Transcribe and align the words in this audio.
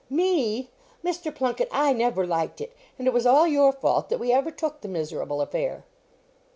"Me! 0.09 0.71
Mr. 1.05 1.31
Plunket, 1.35 1.69
I 1.71 1.93
never 1.93 2.25
liked 2.25 2.59
it; 2.59 2.73
and 2.97 3.07
it 3.07 3.13
was 3.13 3.27
all 3.27 3.45
your 3.45 3.71
fault 3.71 4.09
that 4.09 4.17
we 4.19 4.31
ever 4.33 4.49
took 4.49 4.81
the 4.81 4.87
miserable 4.87 5.41
affair." 5.41 5.85